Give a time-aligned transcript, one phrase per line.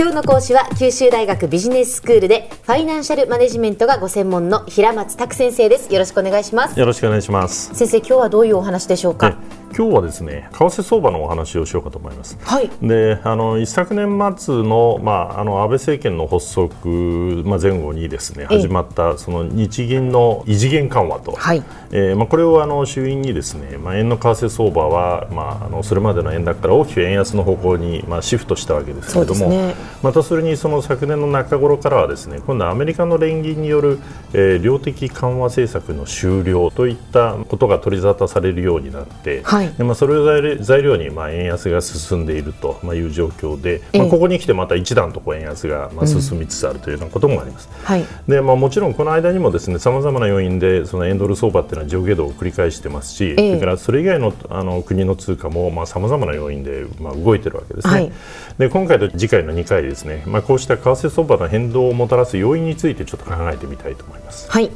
[0.00, 5.92] 今日の講師は九州大学ビジネススクールでファイナンシャルマネジメントがご専門の平松卓先生です。
[5.92, 6.80] よろしくお願いします。
[6.80, 7.74] よろしくお願いします。
[7.74, 9.36] 先生今日はどういうお話でしょうか？
[9.76, 12.36] 今日はですね為替相場のお話をしようかと思います。
[12.42, 21.62] はい、であの一昨年末の,、まあ、あの安倍政権の発足、まあ、前後にですね始まったその日銀の異次元緩和と、はい。
[21.92, 33.98] えーまあ、これをあの衆院にですね、まあ、円の為替相場は、まあ、あのそれまでの円高から大きく円安の方向に、まあ、シフトしたわけですけれども、ね、またそれにその昨年の中頃からはですね今度はアメリカの連銀による、
[34.32, 47.68] えー、量的緩和政策の終了といったことが取り沙汰されるようになって、はいでまあ、それを材料にまあ円安が進んでいるという状況で、まあ、ここに来てまた一段とこう円安がまあ進みつつあるというようなこともあります。
[47.72, 48.04] うん、はい。
[48.28, 57.92] でまあ、もちろんこの間にもですねさまざまな要因でその円ドル相場っていうのは上下動を繰り返してますし、それからそれ以外のあの国の通貨もさまざ、まな要因でまあ動いてるわけですね。
[57.92, 58.12] はい、
[58.58, 64.50] で今回と次回の2回ですね、まあ、こうした為替相場の変動をもたらす要因についてちょっと考えてみたいと思います。
[64.50, 64.70] はい。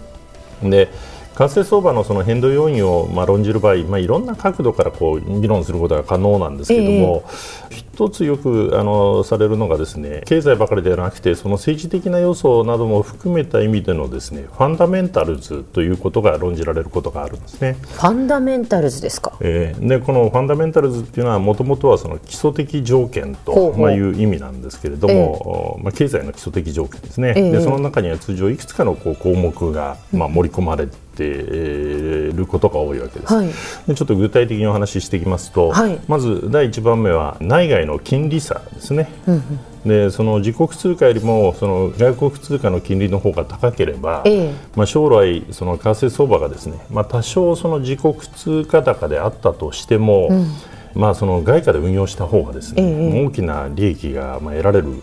[0.63, 0.89] で
[1.37, 7.25] 為替相場のその変動要因をまあ論じる場合、まあ、いろんな角度からこう議論することが可能なんですけれども、
[7.71, 17.77] えー、一つよくあのされるのがですね経済ばかりではなくてその政治的な要素なども含めた意味でのですねファンダメンタルズということが論じられることがあるんですね。
[17.83, 33.47] ファンダメンタルズですか、えー、でこのファンダメンタルズっていうのはもともとはその基礎的条件とまあいう意味なんですけれども、えー、まあ、経済の基礎的条件ですね、えー、でその中には通常いくつかのこう項目がまあ盛り込まれてることが多いわけです、はい、
[33.87, 39.09] でちょっと具体的にお話ししていきますと、はい、まず第1番目は内外の金利差ですね。
[39.27, 39.43] うん
[39.85, 50.55] でその自国通貨よりもその外国通貨の金利の方が高ければ、ええ、まあ、将来、その為替相場がですね、まあ、多少その自国通貨高であったとしても、うん、
[50.95, 55.03] まあ、その外貨で運用した方がですね、え、大きな利益がまあ得られる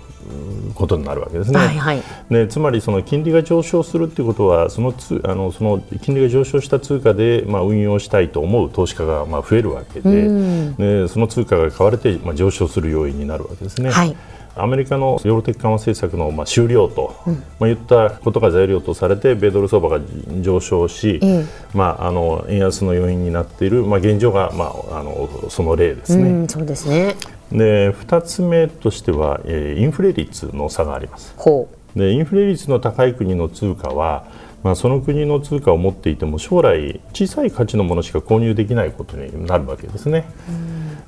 [0.76, 1.58] ことになるわけですね。
[1.60, 13.90] はいはい、でつまりその金利が上昇するということはそのつあのその金利が上昇した通貨でまあ運用したいと思う投資家がまあ増えるわけで,、うん、でその通貨が買われてまあ上昇する要因になるわけですね。
[13.90, 14.16] はい
[14.56, 20.04] アメリカの量的緩和政策のまあ終了と、うん、まあ、言ったことが材料とされて米ドル相場が
[20.42, 26.30] 上昇し、うん、まあ、あの円安の要因になっている、まあ、現状が、まあ、あのその例ですね。
[26.30, 27.16] うん、そうですね
[27.52, 31.36] で2つ目としては、えー、インフレ率の差があります。
[31.96, 34.26] でインフレ率の高い国の通貨は
[34.64, 40.26] まあ、その国の通貨を持っていても将来小さい価値のものしか購入できないことになるわけですね。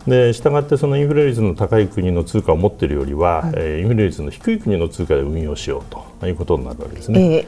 [0.07, 5.83] でしたがってそのインフレ率の高い国の通貨を持っているよりは、うん、えー、インフレ率の低い国の通貨で運用しよう
[6.19, 7.35] ということになるわけですね。
[7.35, 7.47] え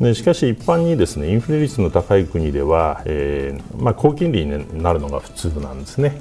[0.00, 6.20] ー、でしかし一般にですねインフレ率の高い国では、えーまあ、高金利になるのが普通なんですね。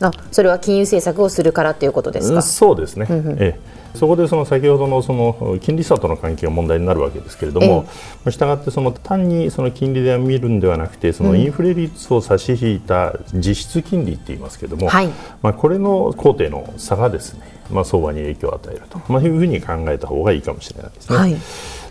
[0.00, 2.42] あそれは金融政策をするからということですか？
[2.42, 3.06] そうですね。
[3.10, 3.78] ええ。
[3.94, 7.86] そこでその先ほどのその金利差との関係が問題になるわけですけれども、
[8.26, 15.08] えしたがってその単にその金利で見るんではなくてそのインフレ率を差し引いた実質金利って言いますけれども、はい、
[15.42, 21.16] まあ、これの工程の差がですね、まあ、相場に影響を与えると、まあ、いうふうに考えた方がいいかもしれないですね。
[21.16, 21.36] はい。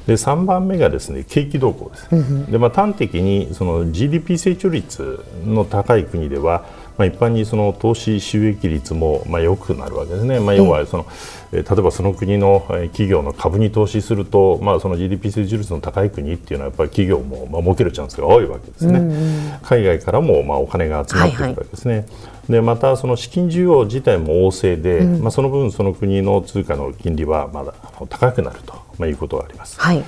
[0.07, 6.63] で3番目がですね景気動向です、うん、でまあ、端的にその GDP 成長率の高い国では、
[6.97, 11.05] まあ、一般にその投資収益率もまあ良くなるわけですね、まあ、要はその、
[11.51, 21.93] え例えばその国の企業の株に投資すると、まあ、その GDP 成長率の高い国っていうのはやっぱり企業もまあ儲けるチャンスが多いわけですね、海外からもまあお金が集まってくるわけですね。
[21.93, 22.07] はいは
[22.49, 22.51] い。
[22.51, 27.73] でまた、その資金需要自体も旺盛で、うん、まあ、その分、その国の通貨の金利はまだ
[28.09, 29.79] 高くなると、まあ、いうことがあります。
[29.79, 30.03] はい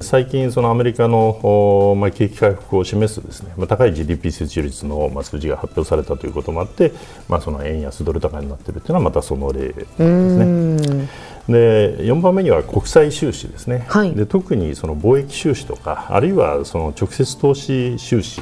[0.00, 6.92] 最近、そのアメリカの、まあ、景気回復を示すですね、まあ、高い GDP 成長率の、まあ、数字が発表されたということもあって、
[7.28, 11.08] まあ、その円安ドル高になっているというのはまたその例ですね。
[11.48, 18.40] で4番目には国際収支ですね、はい、で特にその貿易収支とかあるいはその直接投資収支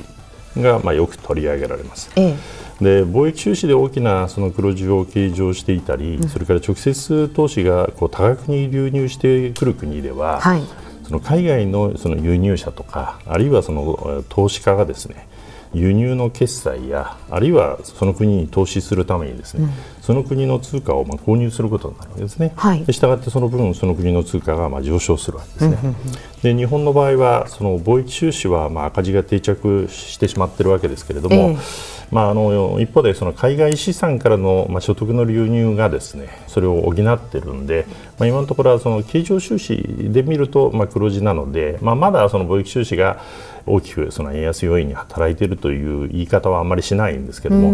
[0.56, 2.10] がまあよく取り上げられます。
[2.14, 2.62] ええ。
[2.80, 10.62] で貿易収支で大きなその黒字を計上していたり、うん、それから直接投資がこう多額に流入してくる国では、はい、
[11.04, 15.28] その海外のその輸入者とかあるいはその投資家がですね
[15.75, 19.70] 輸入の決済やあるいはその国に投資するためにですね、うん、
[20.02, 22.52] その国の通貨をまあ購入することになるわけですね。
[22.56, 25.78] はい、でしたがってその分その国の通貨がまあ上昇するわけですね。
[25.82, 26.04] うんうんうん、
[26.43, 37.87] で日本の場合はその貿易収支はまあ赤字が定着してしまっているわけですけれども、ええまあ、あの一方でその海外資産からの、まあ、所得の流入がですねそれを補っているんで、
[38.19, 43.23] まあ、今のところはその経常収支で見ると、まあ、黒字なので、まあ、まだその貿易収支が
[43.64, 47.73] 大きくその円安要因に働いているという言い方はあまりしないんですけども、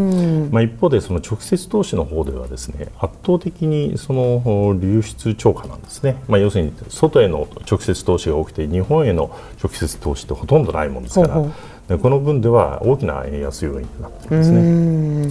[0.50, 11.35] まあ、一方でその直接投資の方ではですね圧倒的にその流出超過なんですね、まあ、要するに外への直接投資が多くて日本への直接投資ってほとんどないものですから。
[11.35, 11.52] ほうほう
[11.88, 15.29] でこの分では大きな円安要因になっていますね。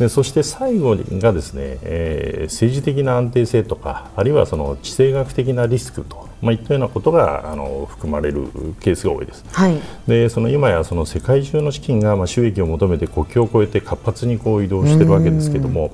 [0.00, 8.48] でそして最後がですね、えー、政治的な安定性とかあるいはその地政学的なリスクと、まあ、いったようなことがあの含まれる
[8.80, 9.44] ケースが多いです。
[9.52, 9.78] はい、
[10.08, 15.92] でその今やその世界中の資金がまあ収益を求めて国境を越えて活発にこう移動しているわけですけれども、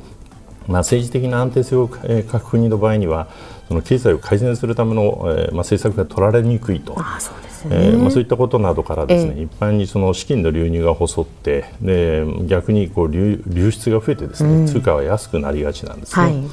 [0.69, 3.27] まあ、政治的な安定性を欠く国の場合には
[3.67, 6.95] その経済を改善するための、えーまあ、政策が取られにくいと。
[6.97, 7.33] あそ
[7.65, 16.25] うえーまあ、そういったことなどからですね、えー、一般にその資金の流入が細ってで逆にこう流流出が増えてですね、うん、通貨は安くなりがちなんですね。
[16.25, 16.45] はい。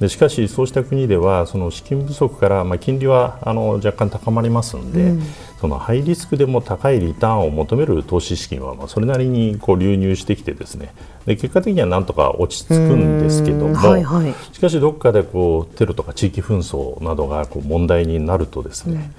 [0.00, 5.22] でしかし、そうした国ではその資金不足から、まあ、金利はあの若干高まりますので、うん、
[5.60, 10.92] そのハイリスクでも高いリターンを求める投資資金は、まあ、それなりにこう流入してきてですね。
[11.24, 19.10] で結果的にはなんとか落ち着くんですけども、はいはい、しかし、どこかでこうテロとか地域紛争などがこう問題になるとですね、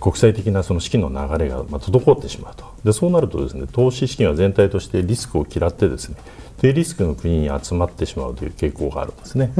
[0.00, 0.12] うん。
[0.12, 2.64] 国際的なその資金の流れがま滞ってしまうと。
[2.84, 6.16] でそうなるとですね投資資金は全体としてリスクを嫌ってですね
[6.58, 9.52] 低リスクの国に集まってしまうという傾向があるんですね。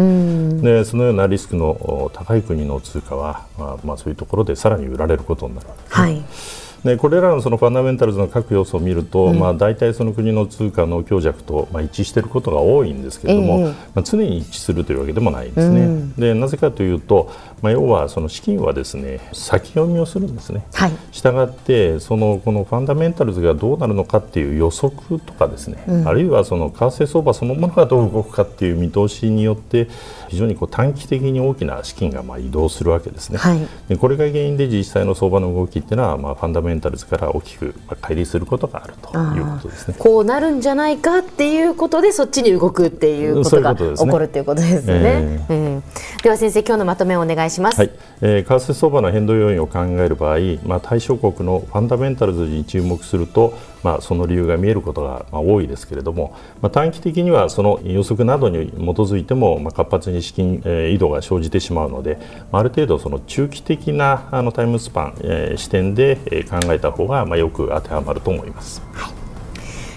[0.63, 6.03] でそのようなリスクの高い国の通貨は、まあ、まあ、そういうところでさらに売られることになるわけです、ね。
[6.03, 15.81] はい Euh, でこれらのそのファンダメンタルズの各要素を見ると、うん、まあ、大体その国の通貨の強弱と、まあ、一致していることが多いんですけれども、えー、まあ、常に一致するというわけでもないんですね。
[15.81, 17.33] うん、でなぜかというと、
[17.63, 20.67] まあ、要はその資金はですね先読みをするんですね。
[20.75, 29.89] はい、したがってそのこのファンダメンタルズがどうなるのかっていう予測とかですね、うん、あるいはその為替相場そのものがどう動くかっていう見通しによって
[30.29, 33.39] 非常にこう短期的に大きな資金がまあ移動するわけですね。
[33.39, 39.95] はい、でこれが原因で実際の相場の動きっていうのは、まあ、ファンダメンタルズから大きく乖離することがあるということですね。
[39.99, 45.45] こうなるんじゃないかっていうことでそっちに動くっていうことが起こるということですね。
[45.49, 47.79] えー、では先生今日のまとめをお願いします。
[47.79, 47.91] はい、
[48.21, 62.19] えー、為替相場の変動要因を考える場合、まあ対象国のファンダメンタルズに注目すると、まあその理由が見えることがまあ多いですけれども、まあ短期的にはその予測などに基づいてもまあ活発に資金、えー、移動が生じてしまうので、
[62.53, 66.17] ある程度その中期的なあのタイムスパン、えー、視点で
[66.49, 68.83] 考えた方がまあよく当てはまると思います。
[68.93, 69.15] はい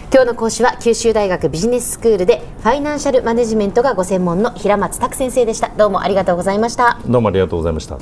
[0.09, 5.67] 今日の講師は九州大学ビジネススクールでファイナンシャルマネジメントがご専門の平松卓先生でした。
[5.75, 6.97] どうもありがとうございました。
[7.05, 7.97] どうもありがとうございました。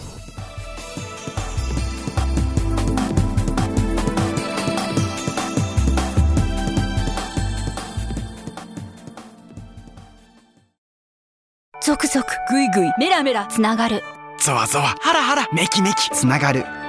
[11.82, 14.04] 続々ぐいぐいメラメラつながる。
[14.38, 16.66] ゾワゾワハラハラメキメキつながる